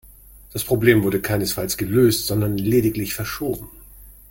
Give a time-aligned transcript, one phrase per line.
[0.51, 3.69] Das Problem wurde keinesfalls gelöst, sondern lediglich verschoben.